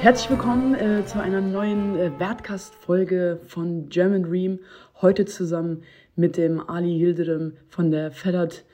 [0.00, 4.58] Herzlich willkommen äh, zu einer neuen äh, Wertcast-Folge von German Dream.
[5.02, 5.82] Heute zusammen
[6.16, 8.64] mit dem Ali Yildirim von der Federt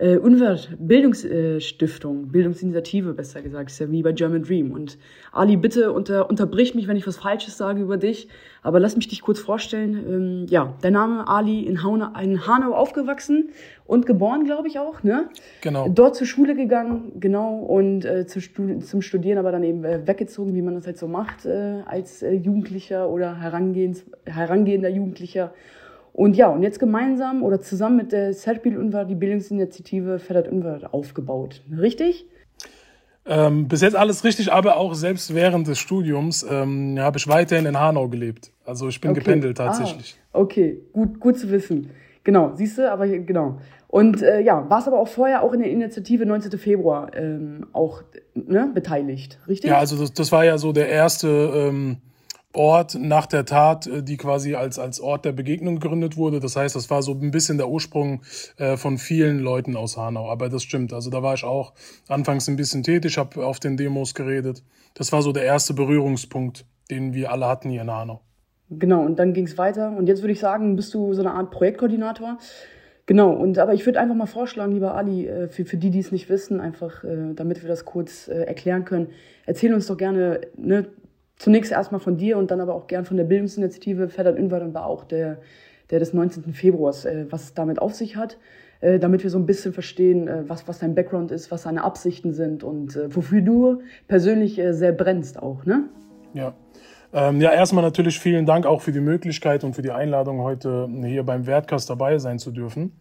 [0.00, 4.72] äh, Unwert Bildungsstiftung, Bildungsinitiative besser gesagt, ist ja wie bei German Dream.
[4.72, 4.98] Und
[5.30, 8.28] Ali, bitte unter, unterbrich mich, wenn ich was Falsches sage über dich,
[8.62, 9.94] aber lass mich dich kurz vorstellen.
[10.08, 13.50] Ähm, ja, dein Name Ali in, Hauna, in Hanau aufgewachsen
[13.86, 15.28] und geboren, glaube ich auch, ne?
[15.60, 15.88] Genau.
[15.88, 20.06] Dort zur Schule gegangen, genau, und äh, zu Studi zum Studieren aber dann eben äh,
[20.06, 25.52] weggezogen, wie man das halt so macht äh, als äh, Jugendlicher oder herangehender Jugendlicher.
[26.20, 30.92] Und ja, und jetzt gemeinsam oder zusammen mit der Serpil Unvar die Bildungsinitiative Ferdat Unvar
[30.92, 31.62] aufgebaut.
[31.74, 32.26] Richtig?
[33.24, 37.64] Ähm, bis jetzt alles richtig, aber auch selbst während des Studiums ähm, habe ich weiterhin
[37.64, 38.52] in Hanau gelebt.
[38.66, 39.20] Also ich bin okay.
[39.20, 40.20] gependelt ah, tatsächlich.
[40.34, 41.88] Ah, okay, gut, gut zu wissen.
[42.22, 43.58] Genau, siehst du, aber genau.
[43.88, 46.58] Und äh, ja, warst aber auch vorher auch in der Initiative 19.
[46.58, 48.02] Februar ähm, auch
[48.34, 49.70] ne, beteiligt, richtig?
[49.70, 51.96] Ja, also das, das war ja so der erste ähm,
[52.52, 56.40] Ort nach der Tat, äh, die quasi als, als Ort der Begegnung gegründet wurde.
[56.40, 58.22] Das heißt, das war so ein bisschen der Ursprung
[58.56, 60.28] äh, von vielen Leuten aus Hanau.
[60.28, 60.92] Aber das stimmt.
[60.92, 61.72] Also da war ich auch
[62.08, 64.64] anfangs ein bisschen tätig, habe auf den Demos geredet.
[64.94, 68.20] Das war so der erste Berührungspunkt, den wir alle hatten hier in Hanau.
[68.68, 69.92] Genau, und dann ging es weiter.
[69.96, 72.38] Und jetzt würde ich sagen, bist du so eine Art Projektkoordinator.
[73.06, 76.00] Genau, und aber ich würde einfach mal vorschlagen, lieber Ali, äh, für, für die, die
[76.00, 79.08] es nicht wissen, einfach damit wir das kurz erklären können,
[79.46, 80.86] erzähl uns doch gerne, ne,
[81.40, 85.04] zunächst erstmal von dir und dann aber auch gern von der Bildungsinitiative und war auch
[85.04, 85.38] der,
[85.88, 86.52] der des 19.
[86.52, 88.38] Februars, äh, was es damit auf sich hat,
[88.80, 91.82] äh, damit wir so ein bisschen verstehen, äh, was, was dein Background ist, was deine
[91.82, 95.88] Absichten sind und äh, wofür du persönlich äh, sehr brennst auch, ne?
[96.34, 96.54] Ja.
[97.12, 100.88] Ähm, ja, erstmal natürlich vielen Dank auch für die Möglichkeit und für die Einladung, heute
[101.02, 102.92] hier beim Wertcast dabei sein zu dürfen.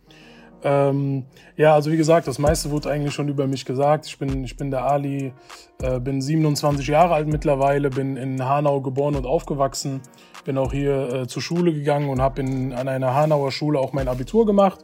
[0.64, 4.06] Ähm, ja, also wie gesagt, das meiste wurde eigentlich schon über mich gesagt.
[4.08, 5.34] Ich bin, ich bin der Ali,
[5.82, 10.02] äh, bin 27 Jahre alt mittlerweile, bin in Hanau geboren und aufgewachsen,
[10.46, 14.08] bin auch hier äh, zur Schule gegangen und habe an einer Hanauer Schule auch mein
[14.08, 14.80] Abitur gemacht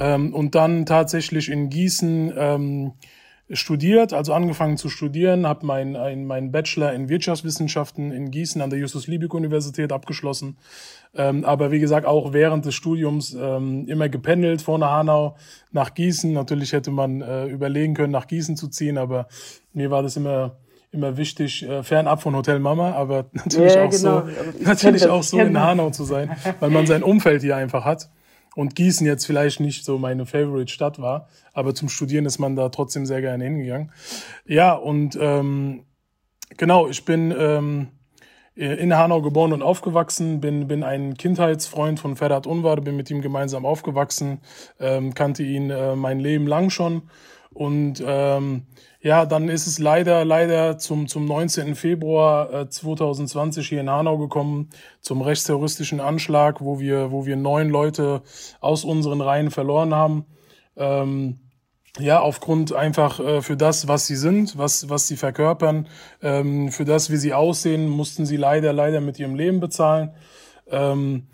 [0.00, 2.92] ähm, und dann tatsächlich in Gießen ähm,
[3.50, 8.78] studiert, also angefangen zu studieren, habe meinen mein Bachelor in Wirtschaftswissenschaften in Gießen an der
[8.80, 10.56] Justus-Liebig-Universität abgeschlossen.
[11.14, 15.36] Ähm, aber wie gesagt, auch während des Studiums ähm, immer gependelt von Hanau
[15.70, 16.32] nach Gießen.
[16.32, 19.28] Natürlich hätte man äh, überlegen können, nach Gießen zu ziehen, aber
[19.72, 20.56] mir war das immer
[20.92, 24.22] immer wichtig, äh, fernab von Hotel Mama, aber natürlich ja, auch genau.
[24.58, 28.08] so, natürlich auch so in Hanau zu sein, weil man sein Umfeld hier einfach hat
[28.56, 32.56] und Gießen jetzt vielleicht nicht so meine Favorite Stadt war, aber zum Studieren ist man
[32.56, 33.92] da trotzdem sehr gerne hingegangen.
[34.46, 35.84] Ja, und ähm,
[36.56, 37.88] genau, ich bin ähm,
[38.54, 43.20] in Hanau geboren und aufgewachsen, bin, bin ein Kindheitsfreund von Ferhat Unvar, bin mit ihm
[43.20, 44.40] gemeinsam aufgewachsen,
[44.80, 47.02] ähm, kannte ihn äh, mein Leben lang schon
[47.52, 48.62] und ähm,
[49.06, 51.76] ja, dann ist es leider, leider zum, zum 19.
[51.76, 54.68] Februar äh, 2020 hier in Hanau gekommen,
[55.00, 58.22] zum rechtsterroristischen Anschlag, wo wir, wo wir neun Leute
[58.58, 60.26] aus unseren Reihen verloren haben.
[60.76, 61.38] Ähm,
[62.00, 65.86] ja, aufgrund einfach äh, für das, was sie sind, was, was sie verkörpern,
[66.20, 70.16] ähm, für das, wie sie aussehen, mussten sie leider, leider mit ihrem Leben bezahlen.
[70.68, 71.28] Ähm,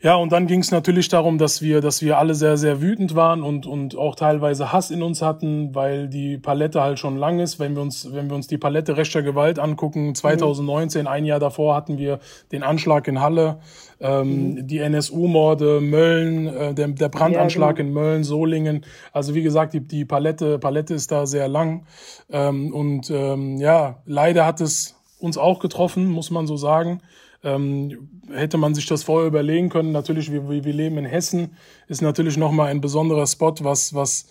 [0.00, 3.14] ja, und dann ging es natürlich darum, dass wir, dass wir alle sehr, sehr wütend
[3.14, 7.38] waren und, und auch teilweise Hass in uns hatten, weil die Palette halt schon lang
[7.38, 7.58] ist.
[7.58, 11.06] Wenn wir uns, wenn wir uns die Palette rechter Gewalt angucken, 2019, mhm.
[11.08, 12.20] ein Jahr davor hatten wir
[12.52, 13.58] den Anschlag in Halle,
[14.00, 14.66] ähm, mhm.
[14.66, 17.88] die NSU-Morde, Mölln, äh, der, der Brandanschlag ja, genau.
[17.88, 18.84] in Mölln, Solingen.
[19.12, 21.86] Also wie gesagt, die, die Palette, Palette ist da sehr lang.
[22.30, 27.00] Ähm, und ähm, ja, leider hat es uns auch getroffen, muss man so sagen.
[27.46, 29.92] Ähm, hätte man sich das vorher überlegen können.
[29.92, 34.26] Natürlich, wir, wir leben in Hessen, ist natürlich nochmal ein besonderer Spot, was, was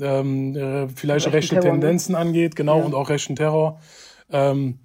[0.00, 1.80] ähm, äh, vielleicht rechten rechte Terror, ne?
[1.80, 2.84] Tendenzen angeht, genau, ja.
[2.84, 3.80] und auch rechten Terror.
[4.30, 4.78] Ähm,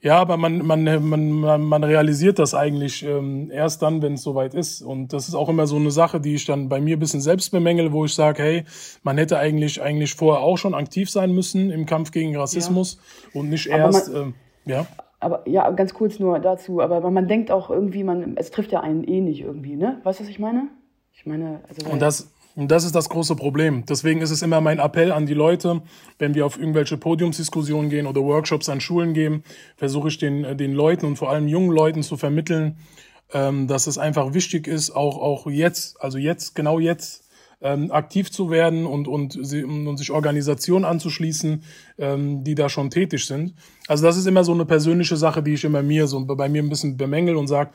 [0.00, 4.54] ja, aber man, man, man, man realisiert das eigentlich ähm, erst dann, wenn es soweit
[4.54, 4.80] ist.
[4.80, 7.20] Und das ist auch immer so eine Sache, die ich dann bei mir ein bisschen
[7.20, 8.64] selbst bemängel, wo ich sage, hey,
[9.02, 12.98] man hätte eigentlich eigentlich vorher auch schon aktiv sein müssen im Kampf gegen Rassismus
[13.34, 13.40] ja.
[13.40, 14.34] und nicht erst, man,
[14.66, 14.86] äh, ja
[15.20, 18.80] aber ja, ganz kurz nur dazu, aber man denkt auch irgendwie, man, es trifft ja
[18.80, 20.00] einen eh nicht irgendwie, ne?
[20.04, 20.68] Weißt du, was ich meine?
[21.12, 21.90] Ich meine, also.
[21.90, 23.84] Und das, und das ist das große Problem.
[23.88, 25.82] Deswegen ist es immer mein Appell an die Leute,
[26.18, 29.44] wenn wir auf irgendwelche Podiumsdiskussionen gehen oder Workshops an Schulen gehen,
[29.76, 32.76] versuche ich den, den Leuten und vor allem jungen Leuten zu vermitteln,
[33.32, 37.27] ähm, dass es einfach wichtig ist, auch, auch jetzt, also jetzt, genau jetzt,
[37.60, 41.64] ähm, aktiv zu werden und, und, und sich Organisationen anzuschließen,
[41.98, 43.54] ähm, die da schon tätig sind.
[43.86, 46.62] Also das ist immer so eine persönliche Sache, die ich immer mir so bei mir
[46.62, 47.70] ein bisschen bemängel und sage,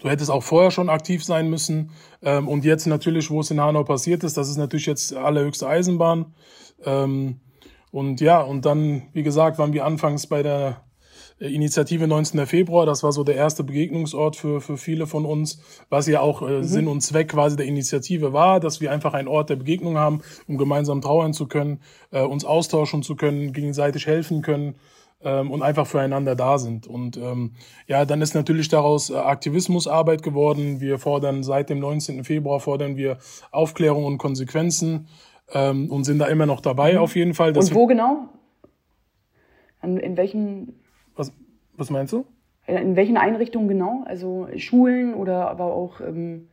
[0.00, 1.90] Du hättest auch vorher schon aktiv sein müssen.
[2.22, 5.68] Ähm, und jetzt natürlich, wo es in Hanau passiert ist, das ist natürlich jetzt allerhöchste
[5.68, 6.34] Eisenbahn.
[6.84, 7.40] Ähm,
[7.90, 10.84] und ja, und dann, wie gesagt, waren wir anfangs bei der
[11.40, 12.46] Initiative 19.
[12.46, 16.42] Februar, das war so der erste Begegnungsort für, für viele von uns, was ja auch
[16.42, 16.64] äh, mhm.
[16.64, 20.20] Sinn und Zweck quasi der Initiative war, dass wir einfach einen Ort der Begegnung haben,
[20.46, 24.74] um gemeinsam trauern zu können, äh, uns austauschen zu können, gegenseitig helfen können
[25.22, 26.86] ähm, und einfach füreinander da sind.
[26.86, 27.52] Und ähm,
[27.86, 30.80] ja, dann ist natürlich daraus äh, Aktivismusarbeit geworden.
[30.80, 32.24] Wir fordern seit dem 19.
[32.24, 33.16] Februar fordern wir
[33.50, 35.08] Aufklärung und Konsequenzen
[35.52, 36.98] ähm, und sind da immer noch dabei mhm.
[36.98, 37.56] auf jeden Fall.
[37.56, 38.28] und wo genau?
[39.82, 40.79] In, in welchen
[41.80, 42.26] was, meinst du?
[42.66, 44.04] In welchen Einrichtungen genau?
[44.06, 46.00] Also Schulen oder aber auch.
[46.00, 46.48] Ähm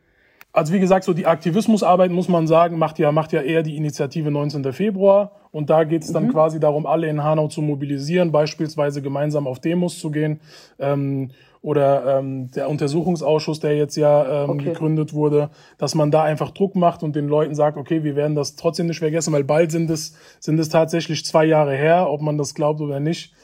[0.52, 3.76] also wie gesagt, so die Aktivismusarbeit muss man sagen, macht ja, macht ja eher die
[3.76, 4.72] Initiative 19.
[4.72, 5.32] Februar.
[5.52, 6.32] Und da geht es dann mhm.
[6.32, 10.40] quasi darum, alle in Hanau zu mobilisieren, beispielsweise gemeinsam auf Demos zu gehen.
[10.78, 11.30] Ähm,
[11.60, 14.64] oder ähm, der Untersuchungsausschuss, der jetzt ja ähm, okay.
[14.66, 18.36] gegründet wurde, dass man da einfach Druck macht und den Leuten sagt, okay, wir werden
[18.36, 22.20] das trotzdem nicht vergessen, weil bald sind es, sind es tatsächlich zwei Jahre her, ob
[22.20, 23.34] man das glaubt oder nicht.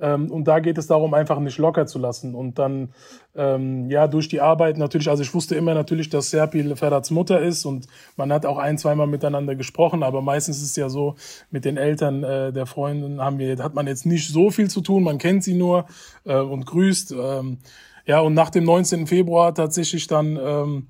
[0.00, 2.34] Ähm, und da geht es darum, einfach nicht locker zu lassen.
[2.34, 2.90] Und dann,
[3.34, 7.40] ähm, ja, durch die Arbeit natürlich, also ich wusste immer natürlich, dass Serpil Ferrats Mutter
[7.40, 7.86] ist und
[8.16, 11.16] man hat auch ein, zweimal miteinander gesprochen, aber meistens ist es ja so,
[11.50, 14.80] mit den Eltern äh, der Freundin haben wir, hat man jetzt nicht so viel zu
[14.80, 15.86] tun, man kennt sie nur
[16.24, 17.12] äh, und grüßt.
[17.12, 17.58] Ähm,
[18.06, 19.06] ja, und nach dem 19.
[19.06, 20.86] Februar tatsächlich dann, ähm,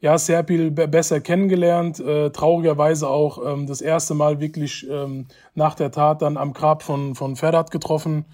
[0.00, 5.90] ja, Serpil besser kennengelernt, äh, traurigerweise auch ähm, das erste Mal wirklich ähm, nach der
[5.90, 8.24] Tat dann am Grab von, von Ferhat getroffen,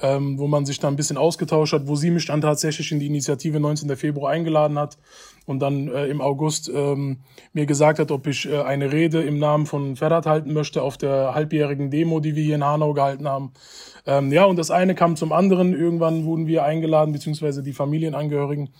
[0.00, 3.00] ähm, wo man sich dann ein bisschen ausgetauscht hat, wo sie mich dann tatsächlich in
[3.00, 3.94] die Initiative 19.
[3.96, 4.96] Februar eingeladen hat
[5.44, 7.18] und dann äh, im August ähm,
[7.52, 10.96] mir gesagt hat, ob ich äh, eine Rede im Namen von Ferhat halten möchte auf
[10.96, 13.52] der halbjährigen Demo, die wir hier in Hanau gehalten haben.
[14.06, 15.74] Ähm, ja, und das eine kam zum anderen.
[15.78, 18.70] Irgendwann wurden wir eingeladen, beziehungsweise die Familienangehörigen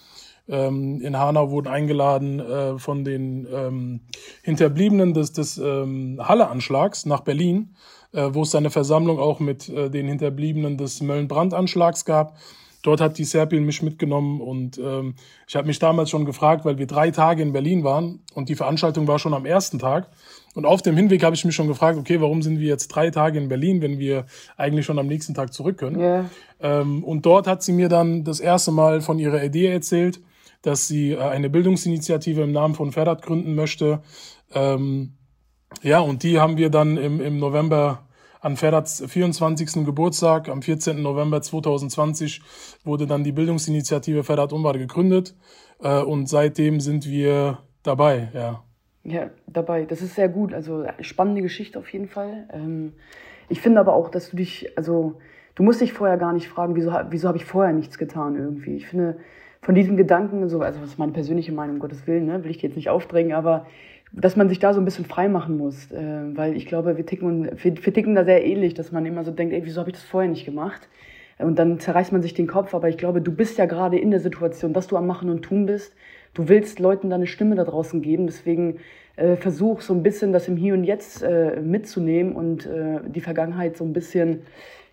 [0.51, 4.01] ähm, in Hanau wurden eingeladen äh, von den ähm,
[4.43, 7.75] Hinterbliebenen des, des ähm, Halle-Anschlags nach Berlin,
[8.13, 12.37] äh, wo es eine Versammlung auch mit äh, den Hinterbliebenen des Mölln-Brand-Anschlags gab.
[12.83, 15.15] Dort hat die Serpil mich mitgenommen und ähm,
[15.47, 18.55] ich habe mich damals schon gefragt, weil wir drei Tage in Berlin waren und die
[18.55, 20.09] Veranstaltung war schon am ersten Tag.
[20.55, 23.11] Und auf dem Hinweg habe ich mich schon gefragt, okay, warum sind wir jetzt drei
[23.11, 24.25] Tage in Berlin, wenn wir
[24.57, 26.01] eigentlich schon am nächsten Tag zurück können?
[26.01, 26.31] Yeah.
[26.61, 30.21] Ähm, und dort hat sie mir dann das erste Mal von ihrer Idee erzählt
[30.63, 34.03] dass sie äh, eine Bildungsinitiative im Namen von Ferhat gründen möchte.
[34.53, 35.15] Ähm,
[35.83, 38.07] ja, und die haben wir dann im, im November
[38.41, 39.85] an Ferhats 24.
[39.85, 41.01] Geburtstag, am 14.
[41.03, 42.41] November 2020,
[42.85, 45.35] wurde dann die Bildungsinitiative Ferhat Umbar gegründet.
[45.81, 48.63] Äh, und seitdem sind wir dabei, ja.
[49.03, 49.85] Ja, dabei.
[49.85, 50.53] Das ist sehr gut.
[50.53, 52.49] Also spannende Geschichte auf jeden Fall.
[52.53, 52.95] Ähm,
[53.49, 55.19] ich finde aber auch, dass du dich, also
[55.55, 58.77] du musst dich vorher gar nicht fragen, wieso, wieso habe ich vorher nichts getan irgendwie.
[58.77, 59.19] Ich finde,
[59.63, 62.51] von diesem Gedanken, so, also das ist meine persönliche Meinung, um Gottes Willen, ne, will
[62.51, 63.67] ich dir jetzt nicht aufdrängen, aber
[64.13, 67.07] dass man sich da so ein bisschen frei machen muss, äh, weil ich glaube, wir
[67.07, 69.91] ticken, wir, wir ticken da sehr ähnlich, dass man immer so denkt, ey, wieso habe
[69.91, 70.89] ich das vorher nicht gemacht?
[71.39, 74.11] Und dann zerreißt man sich den Kopf, aber ich glaube, du bist ja gerade in
[74.11, 75.95] der Situation, dass du am Machen und Tun bist.
[76.35, 78.79] Du willst Leuten deine Stimme da draußen geben, deswegen
[79.17, 83.21] äh, versuch so ein bisschen das im Hier und Jetzt äh, mitzunehmen und äh, die
[83.21, 84.43] Vergangenheit so ein bisschen,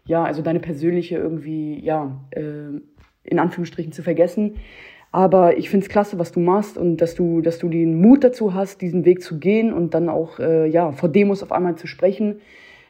[0.06, 2.80] ja, also deine persönliche irgendwie, ja, äh,
[3.27, 4.56] in Anführungsstrichen zu vergessen.
[5.12, 8.24] Aber ich finde es klasse, was du machst und dass du, dass du den Mut
[8.24, 11.75] dazu hast, diesen Weg zu gehen und dann auch äh, ja, vor Demos auf einmal
[11.75, 12.41] zu sprechen.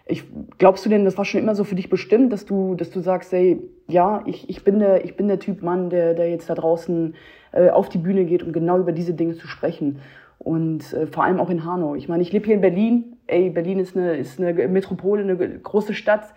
[0.08, 0.24] Ich,
[0.58, 3.02] glaubst du denn, das war schon immer so für dich bestimmt, dass du, dass du
[3.02, 6.50] sagst, ey, ja, ich, ich, bin, der, ich bin der Typ Mann, der, der jetzt
[6.50, 7.14] da draußen
[7.52, 10.00] äh, auf die Bühne geht, um genau über diese Dinge zu sprechen.
[10.40, 11.96] Und äh, vor allem auch in Hanau.
[11.96, 13.18] Ich meine, ich lebe hier in Berlin.
[13.28, 16.34] Ey, Berlin ist eine, ist eine Metropole, eine große Stadt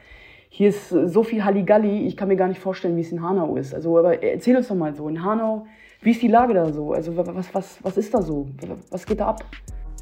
[0.53, 3.57] hier ist so viel Halligalli, ich kann mir gar nicht vorstellen, wie es in Hanau
[3.57, 3.73] ist.
[3.73, 5.67] Also, aber erzähl uns doch mal so, in Hanau,
[6.03, 6.93] wie ist die Lage da so?
[6.93, 8.49] Also, was, was, was ist da so?
[8.91, 9.45] Was geht da ab?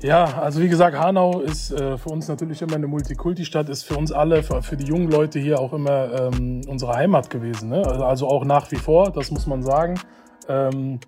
[0.00, 3.96] Ja, also wie gesagt, Hanau ist äh, für uns natürlich immer eine Multikulti-Stadt, ist für
[3.96, 7.68] uns alle, für, für, die jungen Leute hier auch immer ähm, unsere Heimat gewesen.
[7.68, 7.84] Ne?
[7.84, 10.00] Also, also auch nach wie vor, das muss man sagen.
[10.48, 11.00] Ähm,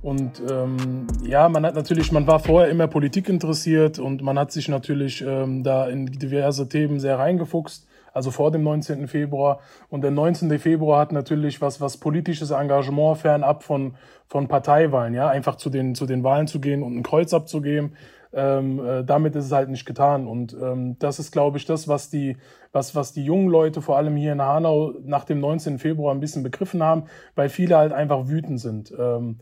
[0.00, 4.52] und ähm, ja, man hat natürlich, man war vorher immer Politik interessiert und man hat
[4.52, 7.87] sich natürlich ähm, da in diverse Themen sehr reingefuchst
[8.18, 9.06] also vor dem 19.
[9.06, 9.60] Februar.
[9.88, 10.58] Und der 19.
[10.58, 13.94] Februar hat natürlich was, was politisches Engagement fernab von,
[14.26, 17.94] von Parteiwahlen, ja, einfach zu den, zu den Wahlen zu gehen und ein Kreuz abzugeben.
[18.32, 20.26] Ähm, äh, damit ist es halt nicht getan.
[20.26, 22.36] Und ähm, das ist, glaube ich, das, was die,
[22.72, 25.78] was, was die jungen Leute, vor allem hier in Hanau, nach dem 19.
[25.78, 27.04] Februar ein bisschen begriffen haben,
[27.36, 28.92] weil viele halt einfach wütend sind.
[28.98, 29.38] Ähm,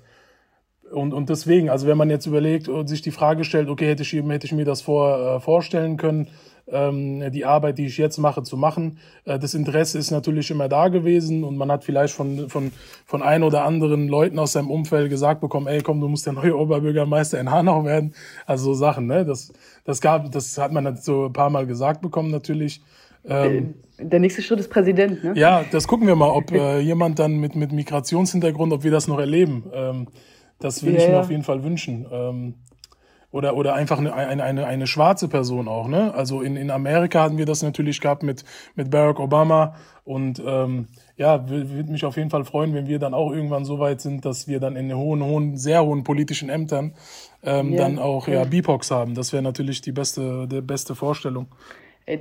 [0.93, 4.03] und, und deswegen, also wenn man jetzt überlegt und sich die Frage stellt, okay, hätte
[4.03, 6.29] ich, hätte ich mir das vor, äh, vorstellen können,
[6.69, 8.99] ähm, die Arbeit, die ich jetzt mache, zu machen.
[9.25, 12.73] Äh, das Interesse ist natürlich immer da gewesen und man hat vielleicht von, von,
[13.05, 16.33] von ein oder anderen Leuten aus seinem Umfeld gesagt bekommen, ey, komm, du musst der
[16.33, 18.15] neue Oberbürgermeister in Hanau werden.
[18.47, 19.25] Also so Sachen, ne?
[19.25, 19.53] Das,
[19.85, 22.81] das gab, das hat man so ein paar Mal gesagt bekommen natürlich.
[23.29, 25.33] Ähm, der nächste Schritt ist Präsident, ne?
[25.37, 29.09] Ja, das gucken wir mal, ob äh, jemand dann mit, mit Migrationshintergrund, ob wir das
[29.09, 29.65] noch erleben.
[29.73, 30.09] Ähm,
[30.59, 31.21] das will ja, ich mir ja.
[31.21, 32.07] auf jeden Fall wünschen.
[32.11, 32.55] Ähm,
[33.31, 35.89] oder, oder einfach eine, eine, eine, eine schwarze Person auch.
[35.89, 36.15] Ne?
[36.15, 39.75] Also in, in Amerika hatten wir das natürlich gehabt mit, mit Barack Obama.
[40.05, 43.79] Und ähm, ja, würde mich auf jeden Fall freuen, wenn wir dann auch irgendwann so
[43.79, 46.95] weit sind, dass wir dann in hohen, hohen, sehr hohen politischen Ämtern
[47.43, 49.15] ähm, ja, dann auch ja, BIPOX haben.
[49.15, 51.49] Das wäre natürlich die beste, die beste Vorstellung.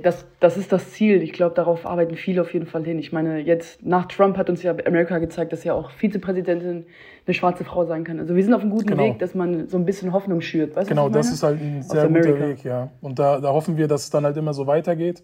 [0.02, 1.22] Das, das ist das Ziel.
[1.22, 2.98] Ich glaube, darauf arbeiten viele auf jeden Fall hin.
[2.98, 6.86] Ich meine, jetzt nach Trump hat uns ja Amerika gezeigt, dass ja auch Vizepräsidentin
[7.24, 8.18] eine schwarze Frau sein kann.
[8.18, 9.04] Also wir sind auf einem guten genau.
[9.04, 10.74] Weg, dass man so ein bisschen Hoffnung schürt.
[10.74, 12.90] Weißt genau, das ist halt ein sehr guter Weg, ja.
[13.00, 15.22] Und da, da hoffen wir, dass es dann halt immer so weitergeht.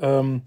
[0.00, 0.42] Ähm,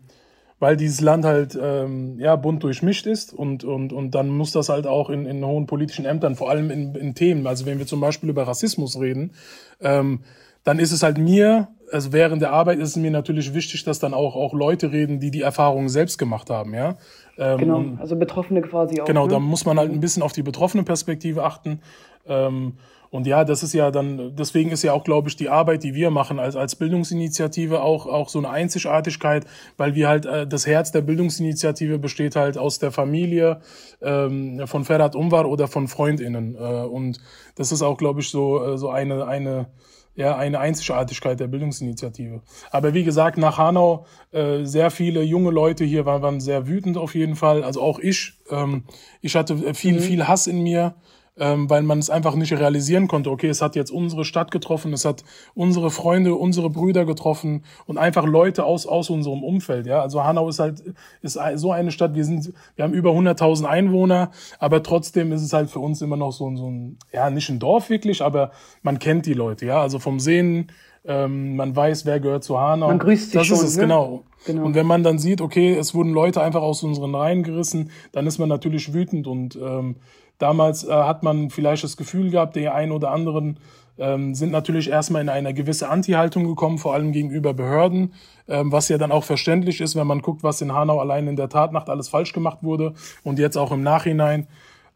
[0.59, 4.69] weil dieses Land halt ähm, ja bunt durchmischt ist und, und, und dann muss das
[4.69, 7.85] halt auch in, in hohen politischen Ämtern, vor allem in, in Themen, also wenn wir
[7.85, 9.33] zum Beispiel über Rassismus reden,
[9.81, 10.21] ähm,
[10.65, 13.99] dann ist es halt mir, also während der Arbeit ist es mir natürlich wichtig, dass
[13.99, 16.97] dann auch, auch Leute reden, die die Erfahrungen selbst gemacht haben, ja.
[17.37, 19.05] Ähm, genau, also Betroffene quasi auch.
[19.05, 19.33] Genau, ne?
[19.33, 21.79] da muss man halt ein bisschen auf die betroffene Perspektive achten.
[22.27, 22.73] Ähm,
[23.11, 25.93] und ja, das ist ja dann, deswegen ist ja auch, glaube ich, die Arbeit, die
[25.93, 29.45] wir machen als, als Bildungsinitiative auch, auch so eine Einzigartigkeit,
[29.77, 33.61] weil wir halt, äh, das Herz der Bildungsinitiative besteht halt aus der Familie
[34.01, 36.55] ähm, von Ferhat Umwar oder von FreundInnen.
[36.55, 37.19] Äh, und
[37.55, 39.67] das ist auch, glaube ich, so, äh, so eine, eine,
[40.15, 42.41] ja, eine Einzigartigkeit der Bildungsinitiative.
[42.71, 46.97] Aber wie gesagt, nach Hanau, äh, sehr viele junge Leute hier waren, waren sehr wütend
[46.97, 47.63] auf jeden Fall.
[47.63, 48.33] Also auch ich.
[48.49, 48.83] Ähm,
[49.21, 49.99] ich hatte viel, mhm.
[49.99, 50.95] viel Hass in mir
[51.37, 53.29] ähm, weil man es einfach nicht realisieren konnte.
[53.29, 55.23] Okay, es hat jetzt unsere Stadt getroffen, es hat
[55.53, 59.85] unsere Freunde, unsere Brüder getroffen und einfach Leute aus aus unserem Umfeld.
[59.85, 60.83] Ja, also Hanau ist halt
[61.21, 62.15] ist so eine Stadt.
[62.15, 66.17] Wir sind, wir haben über 100.000 Einwohner, aber trotzdem ist es halt für uns immer
[66.17, 68.51] noch so, ein so ein ja nicht ein Dorf wirklich, aber
[68.81, 69.65] man kennt die Leute.
[69.65, 70.71] Ja, also vom Sehen.
[71.07, 72.87] Ähm, man weiß, wer gehört zu Hanau.
[72.87, 73.83] Man grüßt sich Das schon, ist es, ne?
[73.83, 74.23] genau.
[74.43, 74.65] genau.
[74.65, 78.25] Und wenn man dann sieht, okay, es wurden Leute einfach aus unseren Reihen gerissen, dann
[78.25, 79.97] ist man natürlich wütend und ähm,
[80.37, 83.59] Damals äh, hat man vielleicht das Gefühl gehabt, die ein oder anderen
[83.97, 88.13] ähm, sind natürlich erstmal in eine gewisse Anti-Haltung gekommen, vor allem gegenüber Behörden,
[88.47, 91.35] ähm, was ja dann auch verständlich ist, wenn man guckt, was in Hanau allein in
[91.35, 94.47] der Tatnacht alles falsch gemacht wurde und jetzt auch im Nachhinein.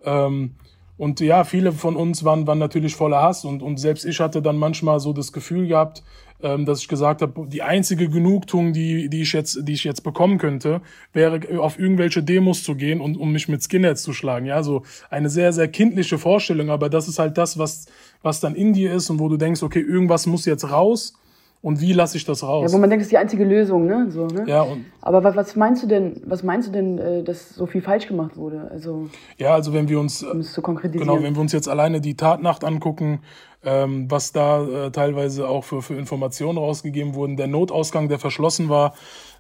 [0.03, 0.55] Ähm,
[0.98, 4.41] und ja, viele von uns waren, waren natürlich voller Hass und, und selbst ich hatte
[4.41, 6.03] dann manchmal so das Gefühl gehabt,
[6.41, 10.03] ähm, dass ich gesagt habe, die einzige Genugtuung, die, die, ich jetzt, die ich jetzt
[10.03, 10.81] bekommen könnte,
[11.13, 14.46] wäre auf irgendwelche Demos zu gehen und um mich mit Skinheads zu schlagen.
[14.46, 17.88] Ja, so eine sehr, sehr kindliche Vorstellung, aber das ist halt das, was,
[18.22, 21.13] was dann in dir ist und wo du denkst, okay, irgendwas muss jetzt raus.
[21.61, 22.71] Und wie lasse ich das raus?
[22.71, 24.09] Ja, wo man denkt, das ist die einzige Lösung, ne?
[24.09, 24.45] So, ne?
[24.47, 27.65] Ja, und Aber was, was meinst du denn, was meinst du denn, äh, dass so
[27.65, 28.69] viel falsch gemacht wurde?
[28.71, 31.07] Also, ja, also wenn wir uns, um es zu konkretisieren.
[31.07, 33.19] genau, wenn wir uns jetzt alleine die Tatnacht angucken,
[33.63, 37.35] ähm, was da äh, teilweise auch für, für Informationen rausgegeben wurden.
[37.35, 38.93] Der Notausgang, der verschlossen war,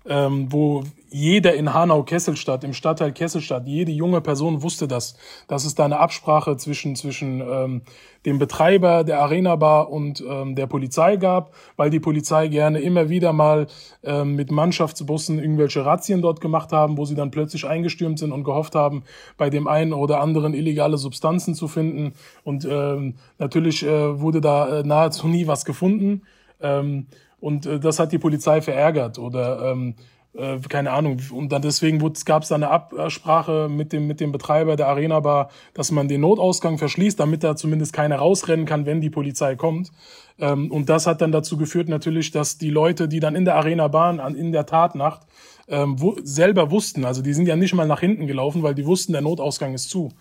[0.07, 5.15] ähm, wo jeder in Hanau-Kesselstadt, im Stadtteil Kesselstadt, jede junge Person wusste das,
[5.47, 7.81] dass es da eine Absprache zwischen, zwischen ähm,
[8.25, 13.09] dem Betreiber der Arena Bar und ähm, der Polizei gab, weil die Polizei gerne immer
[13.09, 13.67] wieder mal
[14.03, 18.43] ähm, mit Mannschaftsbussen irgendwelche Razzien dort gemacht haben, wo sie dann plötzlich eingestürmt sind und
[18.43, 19.03] gehofft haben,
[19.37, 22.13] bei dem einen oder anderen illegale Substanzen zu finden.
[22.43, 26.23] Und ähm, natürlich äh, wurde da äh, nahezu nie was gefunden.
[26.61, 27.07] Ähm,
[27.39, 29.95] und äh, das hat die Polizei verärgert oder ähm,
[30.33, 31.19] äh, keine Ahnung.
[31.31, 35.19] Und dann deswegen gab es da eine Absprache mit dem, mit dem Betreiber der Arena
[35.19, 39.55] Bar, dass man den Notausgang verschließt, damit da zumindest keiner rausrennen kann, wenn die Polizei
[39.55, 39.91] kommt.
[40.39, 43.55] Ähm, und das hat dann dazu geführt natürlich, dass die Leute, die dann in der
[43.55, 45.21] Arena Bahn an, in der Tatnacht
[45.67, 48.85] ähm, wo, selber wussten, also die sind ja nicht mal nach hinten gelaufen, weil die
[48.85, 50.11] wussten, der Notausgang ist zu.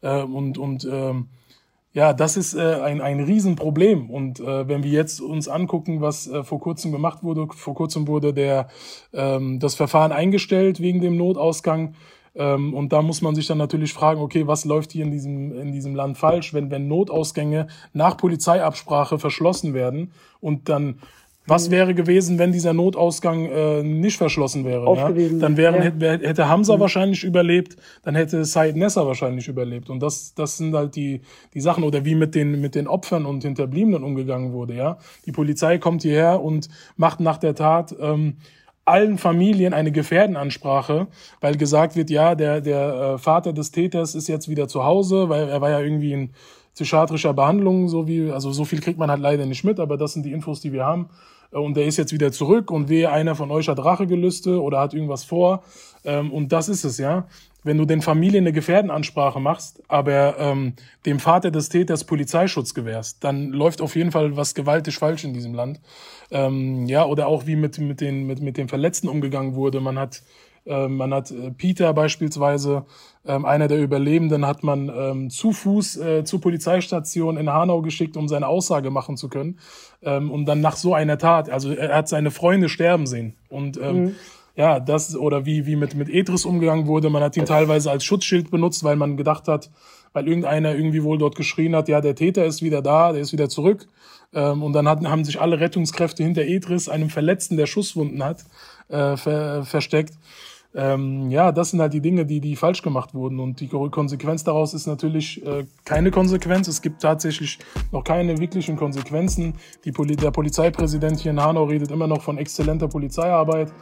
[0.00, 1.28] Äh, und und ähm,
[1.92, 4.08] ja, das ist äh, ein, ein Riesenproblem.
[4.08, 8.08] Und äh, wenn wir jetzt uns angucken, was äh, vor kurzem gemacht wurde, vor kurzem
[8.08, 8.68] wurde der,
[9.12, 11.94] ähm, das Verfahren eingestellt wegen dem Notausgang.
[12.34, 15.52] Ähm, und da muss man sich dann natürlich fragen, okay, was läuft hier in diesem,
[15.52, 20.98] in diesem Land falsch, wenn, wenn Notausgänge nach Polizeiabsprache verschlossen werden und dann
[21.46, 24.84] was wäre gewesen, wenn dieser Notausgang äh, nicht verschlossen wäre?
[24.94, 25.10] Ja?
[25.40, 25.82] Dann wären, ja.
[25.82, 26.80] hätte, hätte Hamza mhm.
[26.80, 29.90] wahrscheinlich überlebt, dann hätte Said Nessa wahrscheinlich überlebt.
[29.90, 31.20] Und das, das sind halt die,
[31.54, 31.82] die Sachen.
[31.82, 34.74] Oder wie mit den, mit den Opfern und Hinterbliebenen umgegangen wurde.
[34.74, 38.36] Ja, Die Polizei kommt hierher und macht nach der Tat ähm,
[38.84, 41.06] allen Familien eine Gefährdenansprache,
[41.40, 45.28] weil gesagt wird, ja, der, der äh, Vater des Täters ist jetzt wieder zu Hause,
[45.28, 46.30] weil er war ja irgendwie in
[46.74, 50.14] psychiatrischer Behandlung, so wie, also so viel kriegt man halt leider nicht mit, aber das
[50.14, 51.08] sind die Infos, die wir haben.
[51.52, 54.80] Äh, und der ist jetzt wieder zurück und wehe, einer von euch hat Rachegelüste oder
[54.80, 55.62] hat irgendwas vor.
[56.04, 57.26] Ähm, und das ist es, ja.
[57.62, 60.74] wenn du den Familien eine Gefährdenansprache machst, aber ähm,
[61.06, 65.32] dem Vater des Täters Polizeischutz gewährst, dann läuft auf jeden Fall was gewaltig falsch in
[65.32, 65.80] diesem Land.
[66.30, 69.80] Ähm, ja, oder auch wie mit, mit, den, mit, mit den Verletzten umgegangen wurde.
[69.80, 70.22] Man hat,
[70.66, 72.84] äh, man hat äh, Peter beispielsweise,
[73.26, 78.16] ähm, einer der Überlebenden, hat man ähm, zu Fuß äh, zur Polizeistation in Hanau geschickt,
[78.16, 79.58] um seine Aussage machen zu können.
[80.02, 83.34] Ähm, und dann nach so einer Tat, also er hat seine Freunde sterben sehen.
[83.48, 84.16] Und ähm, mhm
[84.54, 87.10] ja, das oder wie, wie mit, mit Etris umgegangen wurde.
[87.10, 89.70] Man hat ihn teilweise als Schutzschild benutzt, weil man gedacht hat,
[90.12, 93.32] weil irgendeiner irgendwie wohl dort geschrien hat, ja, der Täter ist wieder da, der ist
[93.32, 93.88] wieder zurück.
[94.34, 98.44] Ähm, und dann hatten, haben sich alle Rettungskräfte hinter Etris, einem Verletzten, der Schusswunden hat,
[98.88, 100.14] äh, ver, versteckt.
[100.74, 103.40] Ähm, ja, das sind halt die Dinge, die, die falsch gemacht wurden.
[103.40, 106.66] Und die Konsequenz daraus ist natürlich äh, keine Konsequenz.
[106.68, 107.58] Es gibt tatsächlich
[107.90, 109.54] noch keine wirklichen Konsequenzen.
[109.84, 113.72] Die Poli der Polizeipräsident hier in Hanau redet immer noch von exzellenter Polizeiarbeit.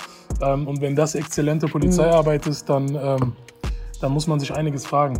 [0.43, 3.33] Ähm, und wenn das exzellente Polizeiarbeit ist, dann, ähm,
[4.01, 5.19] dann muss man sich einiges fragen.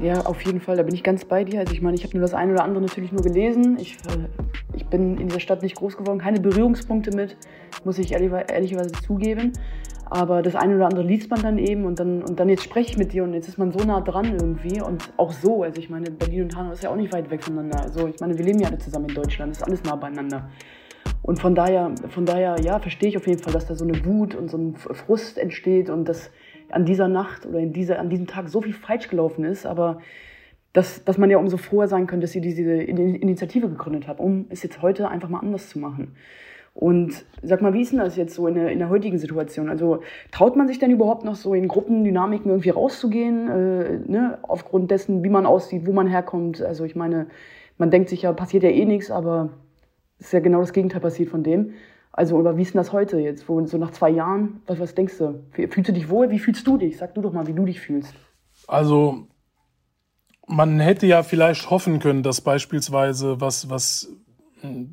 [0.00, 1.58] Ja, auf jeden Fall, da bin ich ganz bei dir.
[1.58, 3.76] Also ich meine, ich habe nur das eine oder andere natürlich nur gelesen.
[3.80, 4.28] Ich, äh,
[4.74, 7.36] ich bin in dieser Stadt nicht groß geworden, keine Berührungspunkte mit,
[7.84, 9.52] muss ich ehrlich, ehrlicherweise zugeben.
[10.10, 12.90] Aber das eine oder andere liest man dann eben und dann, und dann jetzt spreche
[12.90, 15.62] ich mit dir und jetzt ist man so nah dran irgendwie und auch so.
[15.62, 17.82] Also ich meine, Berlin und Hanau ist ja auch nicht weit weg voneinander.
[17.82, 20.48] Also ich meine, wir leben ja alle zusammen in Deutschland, ist alles nah beieinander.
[21.22, 24.04] Und von daher, von daher, ja, verstehe ich auf jeden Fall, dass da so eine
[24.06, 26.30] Wut und so ein Frust entsteht und dass
[26.70, 30.00] an dieser Nacht oder in dieser, an diesem Tag so viel falsch gelaufen ist, aber
[30.72, 34.46] dass, dass man ja umso froher sein könnte, dass ihr diese Initiative gegründet habt, um
[34.50, 36.14] es jetzt heute einfach mal anders zu machen.
[36.74, 39.68] Und sag mal, wie ist denn das jetzt so in der, in der heutigen Situation?
[39.68, 44.38] Also traut man sich denn überhaupt noch so in Gruppendynamiken irgendwie rauszugehen, äh, ne?
[44.42, 46.62] aufgrund dessen, wie man aussieht, wo man herkommt?
[46.62, 47.26] Also ich meine,
[47.78, 49.50] man denkt sich ja, passiert ja eh nichts, aber
[50.18, 51.72] ist ja genau das Gegenteil passiert von dem.
[52.12, 54.60] Also, oder wie ist denn das heute jetzt, wo, so nach zwei Jahren?
[54.66, 55.44] Was, was denkst du?
[55.52, 56.30] Fühlst du dich wohl?
[56.30, 56.96] Wie fühlst du dich?
[56.96, 58.12] Sag du doch mal, wie du dich fühlst.
[58.66, 59.28] Also,
[60.48, 64.12] man hätte ja vielleicht hoffen können, dass beispielsweise was, was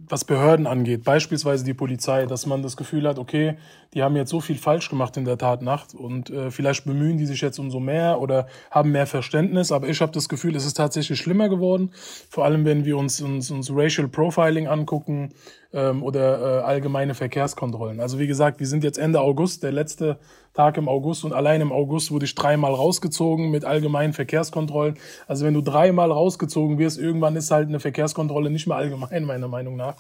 [0.07, 3.57] was Behörden angeht, beispielsweise die Polizei, dass man das Gefühl hat, okay,
[3.93, 7.25] die haben jetzt so viel falsch gemacht in der Tatnacht und äh, vielleicht bemühen die
[7.25, 10.75] sich jetzt umso mehr oder haben mehr Verständnis, aber ich habe das Gefühl, es ist
[10.75, 11.91] tatsächlich schlimmer geworden,
[12.29, 15.33] vor allem wenn wir uns uns, uns Racial Profiling angucken
[15.75, 17.99] ähm, oder äh, allgemeine Verkehrskontrollen.
[17.99, 20.17] Also wie gesagt, wir sind jetzt Ende August, der letzte
[20.53, 24.97] Tag im August und allein im August wurde ich dreimal rausgezogen mit allgemeinen Verkehrskontrollen.
[25.27, 29.49] Also wenn du dreimal rausgezogen wirst, irgendwann ist halt eine Verkehrskontrolle nicht mehr allgemein, meiner
[29.49, 29.97] Meinung nach.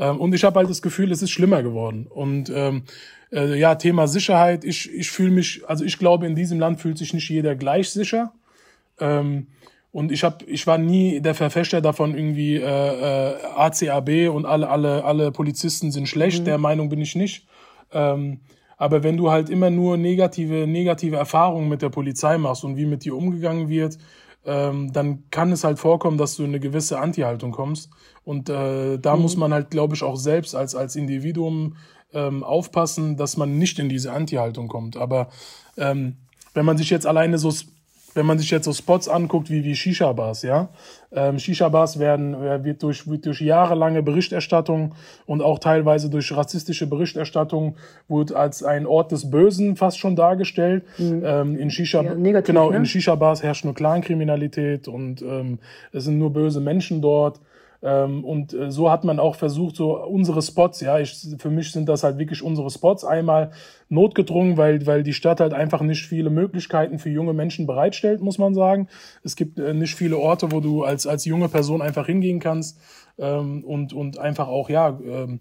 [0.00, 2.08] Ähm, und ich habe halt das Gefühl, es ist schlimmer geworden.
[2.10, 2.82] Und ähm,
[3.32, 6.98] äh, ja, Thema Sicherheit, ich, ich fühle mich, also ich glaube, in diesem Land fühlt
[6.98, 8.32] sich nicht jeder gleich sicher.
[8.98, 9.46] Ähm,
[9.94, 14.68] und ich habe, ich war nie der Verfechter davon, irgendwie äh, äh, ACAB und alle,
[14.68, 16.40] alle, alle Polizisten sind schlecht.
[16.40, 16.44] Mhm.
[16.46, 17.46] Der Meinung bin ich nicht.
[17.92, 18.40] Ähm,
[18.76, 22.86] aber wenn du halt immer nur negative, negative Erfahrungen mit der Polizei machst und wie
[22.86, 23.98] mit dir umgegangen wird,
[24.44, 27.88] ähm, dann kann es halt vorkommen, dass du in eine gewisse Anti-Haltung kommst.
[28.24, 29.22] Und äh, da mhm.
[29.22, 31.76] muss man halt, glaube ich, auch selbst als, als Individuum
[32.12, 34.96] ähm, aufpassen, dass man nicht in diese Anti-Haltung kommt.
[34.96, 35.28] Aber
[35.76, 36.16] ähm,
[36.52, 37.52] wenn man sich jetzt alleine so
[38.14, 40.68] wenn man sich jetzt so Spots anguckt wie, wie Shisha-Bars, ja.
[41.12, 44.94] Ähm, Shisha-Bars werden, äh, wird durch, wird durch jahrelange Berichterstattung
[45.26, 47.76] und auch teilweise durch rassistische Berichterstattung
[48.08, 50.84] wird als ein Ort des Bösen fast schon dargestellt.
[50.98, 51.22] Mhm.
[51.24, 52.78] Ähm, in Shisha, ja, negativ, genau, ne?
[52.78, 55.58] in Shisha-Bars herrscht nur Clankriminalität und ähm,
[55.92, 57.40] es sind nur böse Menschen dort.
[57.84, 61.70] Ähm, und äh, so hat man auch versucht, so unsere Spots, ja, ich, für mich
[61.70, 63.04] sind das halt wirklich unsere Spots.
[63.04, 63.50] Einmal
[63.90, 68.38] notgedrungen, weil, weil die Stadt halt einfach nicht viele Möglichkeiten für junge Menschen bereitstellt, muss
[68.38, 68.88] man sagen.
[69.22, 72.80] Es gibt äh, nicht viele Orte, wo du als, als junge Person einfach hingehen kannst
[73.18, 75.40] ähm, und, und einfach auch, ja, ähm,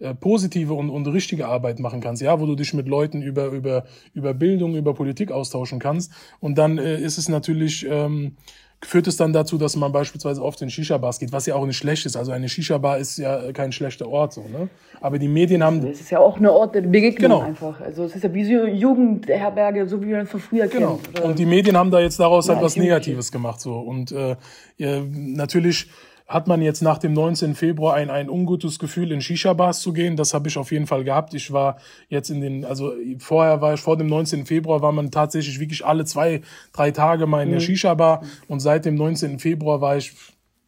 [0.00, 3.46] äh, positive und, und richtige Arbeit machen kannst, ja, wo du dich mit Leuten über,
[3.46, 6.12] über, über Bildung, über Politik austauschen kannst.
[6.40, 8.36] Und dann äh, ist es natürlich, ähm,
[8.84, 11.76] führt es dann dazu, dass man beispielsweise oft in Shisha-Bars geht, was ja auch nicht
[11.76, 12.16] schlecht ist.
[12.16, 14.68] Also eine Shisha-Bar ist ja kein schlechter Ort, so, ne?
[15.00, 15.84] Aber die Medien haben...
[15.86, 17.40] Es ist ja auch eine Ort der Begegnung genau.
[17.40, 17.80] einfach.
[17.80, 20.96] Also es ist ja wie so Jugendherberge, so wie man es von früher genau.
[21.02, 21.14] kennt.
[21.14, 21.28] Genau.
[21.28, 23.78] Und die Medien haben da jetzt daraus ja, halt was Negatives gemacht, so.
[23.78, 24.36] Und äh,
[24.76, 25.90] ja, natürlich
[26.26, 27.54] hat man jetzt nach dem 19.
[27.54, 30.16] Februar ein, ein ungutes Gefühl, in Shisha-Bars zu gehen.
[30.16, 31.34] Das habe ich auf jeden Fall gehabt.
[31.34, 31.76] Ich war
[32.08, 34.46] jetzt in den, also vorher war ich, vor dem 19.
[34.46, 36.40] Februar war man tatsächlich wirklich alle zwei,
[36.72, 37.64] drei Tage mal in der mhm.
[37.64, 38.22] Shisha-Bar.
[38.48, 39.38] Und seit dem 19.
[39.38, 40.12] Februar war ich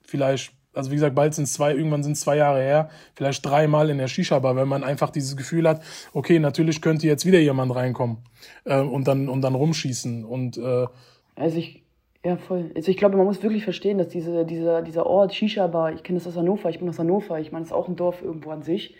[0.04, 3.44] vielleicht also wie gesagt, bald sind es zwei, irgendwann sind es zwei Jahre her, vielleicht
[3.46, 7.38] dreimal in der Shisha-Bar, wenn man einfach dieses Gefühl hat, okay, natürlich könnte jetzt wieder
[7.38, 8.18] jemand reinkommen
[8.64, 10.86] äh, und dann und dann rumschießen und äh,
[11.34, 11.85] also ich
[12.26, 12.72] ja, voll.
[12.74, 16.18] Also ich glaube, man muss wirklich verstehen, dass diese, dieser, dieser Ort, Shisha-Bar, ich kenne
[16.18, 18.50] das aus Hannover, ich bin aus Hannover, ich meine, das ist auch ein Dorf irgendwo
[18.50, 18.96] an sich.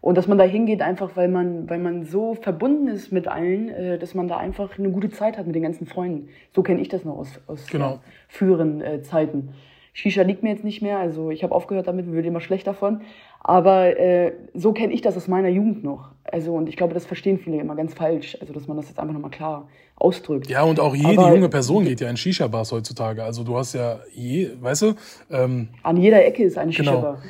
[0.00, 3.68] Und dass man da hingeht, einfach weil man, weil man so verbunden ist mit allen,
[3.68, 6.28] äh, dass man da einfach eine gute Zeit hat mit den ganzen Freunden.
[6.54, 7.98] So kenne ich das noch aus, aus Genau.
[8.28, 9.54] früheren äh, Zeiten.
[9.92, 12.68] Shisha liegt mir jetzt nicht mehr, also ich habe aufgehört damit, mir wird immer schlecht
[12.68, 13.00] davon.
[13.40, 16.10] Aber äh, so kenne ich das aus meiner Jugend noch.
[16.24, 18.36] Also und ich glaube, das verstehen viele immer ganz falsch.
[18.40, 20.48] Also dass man das jetzt einfach nochmal klar ausdrückt.
[20.50, 23.22] Ja, und auch jede Aber- junge Person geht ja in Shisha-Bars heutzutage.
[23.24, 24.94] Also du hast ja je, weißt du,
[25.30, 26.90] ähm, An jeder Ecke ist eine Genau.
[26.92, 27.22] Shisha-Bar.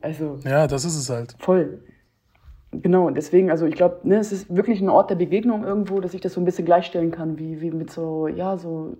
[0.00, 1.34] Also ja, das ist es halt.
[1.38, 1.80] voll.
[2.72, 6.00] Genau, und deswegen, also ich glaube, ne, es ist wirklich ein Ort der Begegnung irgendwo,
[6.00, 8.96] dass ich das so ein bisschen gleichstellen kann, wie, wie mit so, ja, so,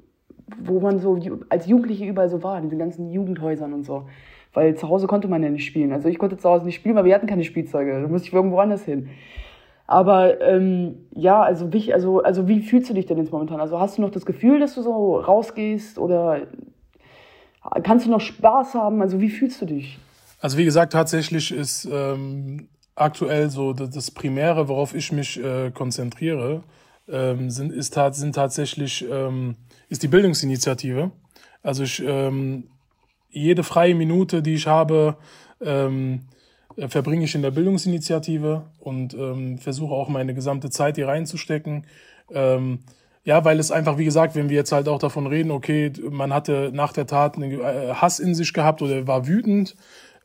[0.63, 4.05] wo man so als Jugendliche überall so war, in diesen ganzen Jugendhäusern und so.
[4.55, 5.93] Weil zu Hause konnte man ja nicht spielen.
[5.93, 8.01] Also ich konnte zu Hause nicht spielen, weil wir hatten keine Spielzeuge.
[8.01, 9.11] Da musste ich irgendwo anders hin.
[9.87, 13.61] Aber ähm, ja, also wie, also, also wie fühlst du dich denn jetzt momentan?
[13.61, 16.47] Also hast du noch das Gefühl, dass du so rausgehst oder
[17.83, 19.03] kannst du noch Spaß haben?
[19.03, 19.99] Also wie fühlst du dich?
[20.41, 25.71] Also wie gesagt, tatsächlich ist ähm, aktuell so das, das Primäre, worauf ich mich äh,
[25.71, 26.63] konzentriere,
[27.09, 29.57] ähm, sind, ist sind tatsächlich ähm,
[29.89, 31.11] ist die Bildungsinitiative.
[31.63, 32.69] Also ich ähm,
[33.35, 35.17] jede freie Minute, die ich habe,
[35.61, 36.21] ähm,
[36.77, 41.87] äh, verbringe ich in der Bildungsinitiative und ähm, versuche auch meine gesamte Zeit hier reinzustecken.
[42.33, 42.81] Ähm,
[43.25, 46.33] ja, weil es einfach, wie gesagt, wenn wir jetzt halt auch davon reden, okay, man
[46.33, 49.77] hatte nach der Tat einen äh, Hass in sich gehabt oder war wütend.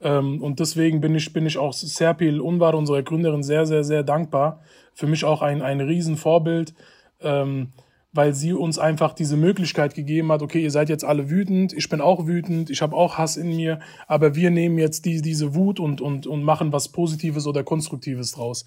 [0.02, 4.04] Ähm, und deswegen bin ich, bin ich auch Serpil Unvar, unserer Gründerin, sehr, sehr, sehr
[4.04, 4.60] dankbar.
[4.94, 6.74] Für mich auch ein, ein Riesenvorbild,
[7.22, 7.70] ähm,
[8.12, 11.90] weil sie uns einfach diese Möglichkeit gegeben hat, okay, ihr seid jetzt alle wütend, ich
[11.90, 15.54] bin auch wütend, ich habe auch Hass in mir, aber wir nehmen jetzt die, diese
[15.54, 18.66] Wut und, und, und machen was Positives oder Konstruktives draus.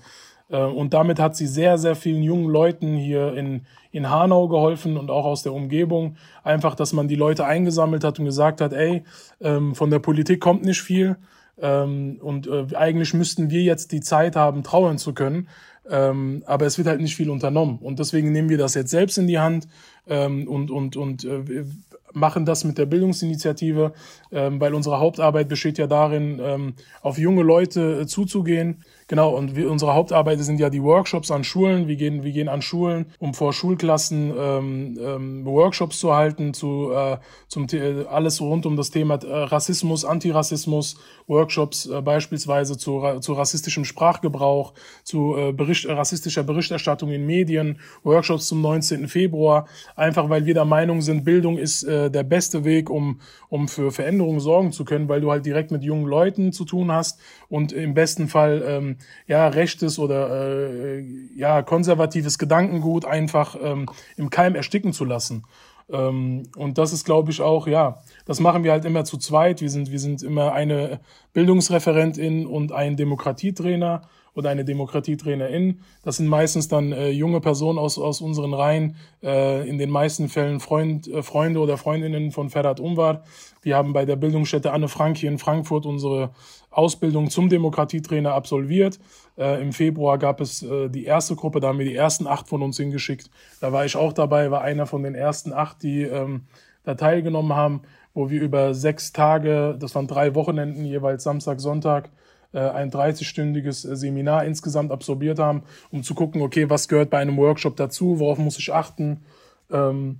[0.48, 4.96] Äh, Und damit hat sie sehr, sehr vielen jungen Leuten hier in, in Hanau geholfen
[4.96, 6.16] und auch aus der Umgebung.
[6.44, 9.02] Einfach, dass man die Leute eingesammelt hat und gesagt hat, ey,
[9.40, 11.16] ähm, von der Politik kommt nicht viel.
[11.60, 15.48] Ähm, und äh, eigentlich müssten wir jetzt die Zeit haben, trauern zu können.
[15.90, 17.78] Ähm, aber es wird halt nicht viel unternommen.
[17.78, 19.68] Und deswegen nehmen wir das jetzt selbst in die Hand
[20.06, 21.64] ähm, und, und, und äh,
[22.12, 23.92] machen das mit der Bildungsinitiative,
[24.30, 28.84] ähm, weil unsere Hauptarbeit besteht ja darin, ähm, auf junge Leute äh, zuzugehen.
[29.08, 31.88] Genau, und wir, unsere Hauptarbeit sind ja die Workshops an Schulen.
[31.88, 36.92] Wir gehen, wir gehen an Schulen, um vor Schulklassen ähm, ähm, Workshops zu halten, zu
[36.92, 37.66] äh, zum
[38.08, 44.74] alles rund um das Thema äh, Rassismus, Antirassismus, Workshops äh, beispielsweise zu, zu rassistischem Sprachgebrauch,
[45.04, 49.08] zu äh, Bericht, rassistischer Berichterstattung in Medien, Workshops zum 19.
[49.08, 53.68] Februar, einfach weil wir der Meinung sind, Bildung ist äh, der beste Weg, um, um
[53.68, 57.20] für Veränderungen sorgen zu können, weil du halt direkt mit jungen Leuten zu tun hast
[57.48, 61.04] und im besten Fall ähm, ja rechtes oder äh,
[61.36, 63.86] ja konservatives Gedankengut einfach ähm,
[64.16, 65.44] im Keim ersticken zu lassen.
[65.90, 69.60] Ähm, und das ist, glaube ich, auch, ja, das machen wir halt immer zu zweit.
[69.60, 71.00] Wir sind, wir sind immer eine
[71.32, 74.02] Bildungsreferentin und ein Demokratietrainer
[74.34, 75.80] oder eine Demokratietrainerin.
[76.02, 80.28] Das sind meistens dann äh, junge Personen aus, aus unseren Reihen, äh, in den meisten
[80.28, 83.24] Fällen Freund, äh, Freunde oder Freundinnen von Ferhat Umwar.
[83.60, 86.30] Wir haben bei der Bildungsstätte Anne Frank hier in Frankfurt unsere
[86.72, 88.98] Ausbildung zum Demokratietrainer absolviert.
[89.38, 92.48] Äh, Im Februar gab es äh, die erste Gruppe, da haben wir die ersten acht
[92.48, 93.30] von uns hingeschickt.
[93.60, 96.42] Da war ich auch dabei, war einer von den ersten acht, die ähm,
[96.84, 97.82] da teilgenommen haben,
[98.14, 102.10] wo wir über sechs Tage, das waren drei Wochenenden, jeweils Samstag, Sonntag,
[102.52, 107.18] äh, ein 30-stündiges äh, Seminar insgesamt absolviert haben, um zu gucken, okay, was gehört bei
[107.18, 109.22] einem Workshop dazu, worauf muss ich achten.
[109.70, 110.18] Ähm,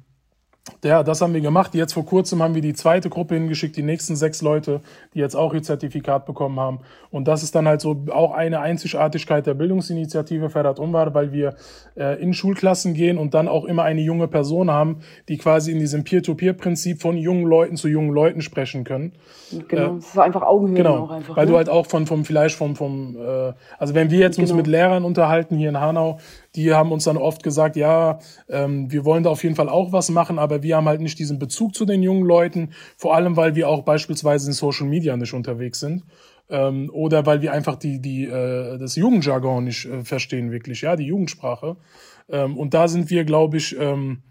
[0.85, 1.75] ja, das haben wir gemacht.
[1.75, 4.81] Jetzt vor kurzem haben wir die zweite Gruppe hingeschickt, die nächsten sechs Leute,
[5.13, 6.81] die jetzt auch ihr Zertifikat bekommen haben.
[7.11, 11.57] Und das ist dann halt so auch eine Einzigartigkeit der Bildungsinitiative Ferhat Umwar, weil wir
[11.97, 15.81] äh, in Schulklassen gehen und dann auch immer eine junge Person haben, die quasi in
[15.81, 19.13] diesem Peer-to-Peer-Prinzip von jungen Leuten zu jungen Leuten sprechen können.
[19.67, 21.37] Genau, es ist einfach Augenhöhe Genau, auch einfach.
[21.37, 21.51] weil ne?
[21.53, 24.59] du halt auch von vom vielleicht vom vom äh, also wenn wir jetzt uns Genau.
[24.59, 26.19] mit Lehrern unterhalten hier in Hanau,
[26.55, 29.93] die haben uns dann oft gesagt, ja, ähm, wir wollen da auf jeden Fall auch
[29.93, 33.37] was machen, aber wir haben halt nicht diesen Bezug zu den jungen Leuten, vor allem
[33.37, 36.05] weil wir auch beispielsweise in Social Media nicht unterwegs sind.
[36.51, 40.97] Ähm, oder weil wir einfach die, die, äh, das Jugendjargon nicht äh, verstehen, wirklich, ja,
[40.97, 41.77] die Jugendsprache.
[42.29, 44.23] Ähm, und da sind wir, glaube ich, ähm,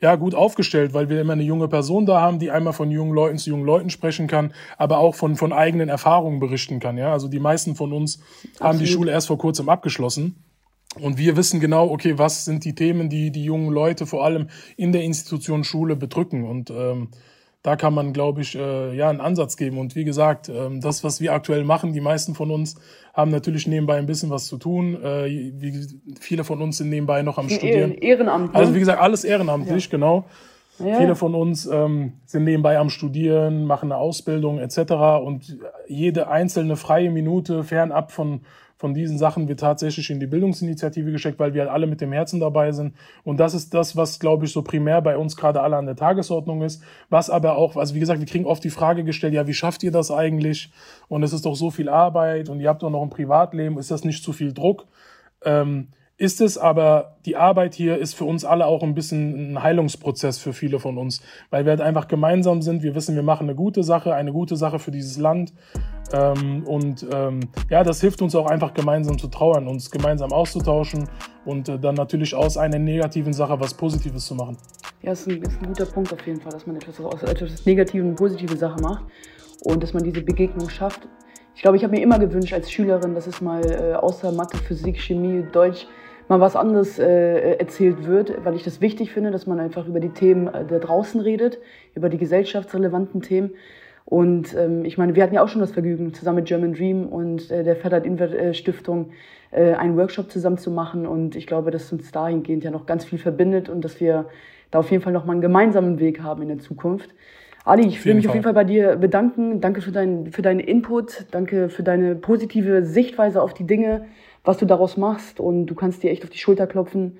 [0.00, 3.14] ja, gut aufgestellt, weil wir immer eine junge Person da haben, die einmal von jungen
[3.14, 6.98] Leuten zu jungen Leuten sprechen kann, aber auch von, von eigenen Erfahrungen berichten kann.
[6.98, 8.18] Ja, also die meisten von uns
[8.60, 8.88] haben die Absolut.
[8.88, 10.36] Schule erst vor kurzem abgeschlossen.
[11.00, 14.48] Und wir wissen genau, okay, was sind die Themen, die die jungen Leute vor allem
[14.76, 16.44] in der Institution Schule bedrücken.
[16.44, 17.08] Und ähm,
[17.62, 19.78] da kann man, glaube ich, äh, ja einen Ansatz geben.
[19.78, 22.76] Und wie gesagt, ähm, das, was wir aktuell machen, die meisten von uns
[23.12, 25.02] haben natürlich nebenbei ein bisschen was zu tun.
[25.02, 25.26] Äh,
[25.58, 25.86] wie,
[26.20, 27.90] viele von uns sind nebenbei noch am Studieren.
[27.92, 28.52] Ehren- Ehrenamt.
[28.52, 28.58] Ne?
[28.58, 30.26] Also wie gesagt, alles ehrenamtlich, genau.
[30.78, 34.92] ja, Viele von uns ähm, sind nebenbei am Studieren, machen eine Ausbildung etc.
[35.24, 38.42] Und jede einzelne freie Minute fernab von,
[38.76, 42.12] von diesen Sachen wird tatsächlich in die Bildungsinitiative gesteckt, weil wir halt alle mit dem
[42.12, 42.94] Herzen dabei sind.
[43.24, 45.96] Und das ist das, was, glaube ich, so primär bei uns gerade alle an der
[45.96, 46.82] Tagesordnung ist.
[47.08, 49.82] Was aber auch, also wie gesagt, wir kriegen oft die Frage gestellt, ja, wie schafft
[49.82, 50.70] ihr das eigentlich?
[51.08, 53.90] Und es ist doch so viel Arbeit und ihr habt doch noch ein Privatleben, ist
[53.90, 54.86] das nicht zu viel Druck?
[55.44, 59.62] Ähm, ist es aber, die Arbeit hier ist für uns alle auch ein bisschen ein
[59.62, 62.82] Heilungsprozess für viele von uns, weil wir halt einfach gemeinsam sind.
[62.82, 65.52] Wir wissen, wir machen eine gute Sache, eine gute Sache für dieses Land.
[66.14, 71.06] Ähm, und ähm, ja, das hilft uns auch einfach gemeinsam zu trauern, uns gemeinsam auszutauschen
[71.44, 74.56] und äh, dann natürlich aus einer negativen Sache was Positives zu machen.
[75.02, 77.66] Ja, ist ein, ist ein guter Punkt auf jeden Fall, dass man etwas aus etwas
[77.66, 79.04] Negativen eine positive Sache macht
[79.64, 81.06] und dass man diese Begegnung schafft.
[81.54, 84.56] Ich glaube, ich habe mir immer gewünscht als Schülerin, dass es mal äh, außer Mathe,
[84.58, 85.86] Physik, Chemie, Deutsch
[86.28, 90.00] mal was anderes äh, erzählt wird, weil ich das wichtig finde, dass man einfach über
[90.00, 91.58] die Themen äh, da draußen redet,
[91.94, 93.50] über die gesellschaftsrelevanten Themen.
[94.04, 97.06] Und ähm, ich meine, wir hatten ja auch schon das Vergnügen, zusammen mit German Dream
[97.06, 99.10] und äh, der Federt Invert äh, Stiftung
[99.50, 101.06] äh, einen Workshop zusammen zu machen.
[101.06, 104.26] Und ich glaube, dass uns dahingehend ja noch ganz viel verbindet und dass wir
[104.70, 107.10] da auf jeden Fall noch mal einen gemeinsamen Weg haben in der Zukunft.
[107.64, 108.30] Ali, ich will mich Fall.
[108.30, 109.60] auf jeden Fall bei dir bedanken.
[109.60, 111.26] Danke für, dein, für deinen Input.
[111.32, 114.06] Danke für deine positive Sichtweise auf die Dinge
[114.46, 117.18] was du daraus machst und du kannst dir echt auf die Schulter klopfen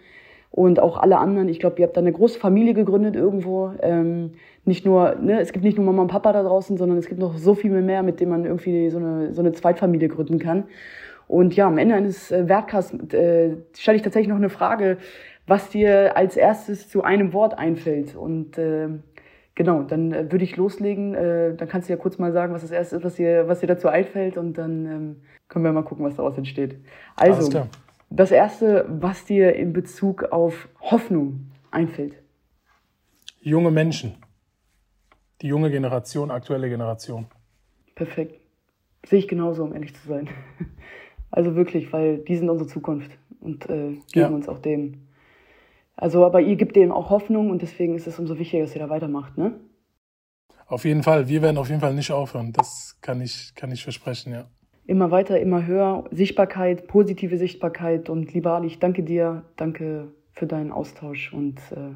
[0.50, 1.48] und auch alle anderen.
[1.48, 3.72] Ich glaube, ihr habt da eine große Familie gegründet irgendwo.
[3.82, 4.32] Ähm,
[4.64, 7.20] nicht nur, ne, es gibt nicht nur Mama und Papa da draußen, sondern es gibt
[7.20, 10.64] noch so viel mehr, mit dem man irgendwie so eine, so eine Zweitfamilie gründen kann.
[11.28, 14.98] Und ja, am Ende eines äh, äh, stelle ich tatsächlich noch eine Frage,
[15.46, 18.16] was dir als erstes zu einem Wort einfällt.
[18.16, 18.88] Und äh,
[19.56, 21.14] genau, dann äh, würde ich loslegen.
[21.14, 23.58] Äh, dann kannst du ja kurz mal sagen, was das erste ist, was dir, was
[23.58, 24.36] dir dazu einfällt.
[24.36, 25.16] Und dann ähm,
[25.48, 26.76] können wir mal gucken, was daraus entsteht.
[27.16, 27.66] Also,
[28.08, 32.14] das erste, was dir in Bezug auf Hoffnung einfällt.
[33.40, 34.14] Junge Menschen.
[35.42, 37.26] Die junge Generation, aktuelle Generation.
[37.94, 38.40] Perfekt.
[39.04, 40.28] Sehe ich genauso, um ehrlich zu sein.
[41.28, 44.28] Also wirklich, weil die sind unsere Zukunft und äh, geben ja.
[44.28, 45.05] uns auch dem.
[45.96, 48.82] Also, aber ihr gebt denen auch Hoffnung und deswegen ist es umso wichtiger, dass ihr
[48.82, 49.58] da weitermacht, ne?
[50.66, 51.28] Auf jeden Fall.
[51.28, 52.52] Wir werden auf jeden Fall nicht aufhören.
[52.52, 54.46] Das kann ich, kann ich versprechen, ja
[54.86, 56.04] immer weiter, immer höher.
[56.10, 58.08] Sichtbarkeit, positive Sichtbarkeit.
[58.08, 61.94] Und lieber Ali, ich danke dir, danke für deinen Austausch und äh,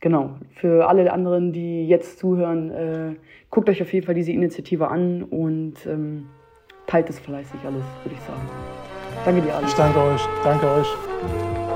[0.00, 3.14] genau, für alle anderen, die jetzt zuhören, äh,
[3.50, 6.26] guckt euch auf jeden Fall diese Initiative an und ähm,
[6.86, 8.48] teilt es fleißig alles, würde ich sagen.
[9.24, 9.66] Danke dir, Ali.
[9.66, 10.22] Ich danke euch.
[10.42, 11.69] Danke euch.